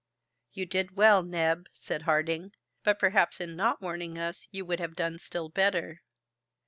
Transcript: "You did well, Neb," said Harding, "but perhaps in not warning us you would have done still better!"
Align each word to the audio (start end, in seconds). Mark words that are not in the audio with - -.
"You 0.53 0.65
did 0.65 0.95
well, 0.97 1.21
Neb," 1.21 1.67
said 1.75 2.01
Harding, 2.01 2.53
"but 2.83 2.97
perhaps 2.97 3.39
in 3.39 3.55
not 3.55 3.83
warning 3.83 4.17
us 4.17 4.47
you 4.49 4.65
would 4.65 4.79
have 4.79 4.95
done 4.95 5.19
still 5.19 5.47
better!" 5.47 6.01